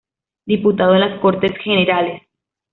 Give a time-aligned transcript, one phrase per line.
[0.47, 2.23] Diputado en las Cortes Generales.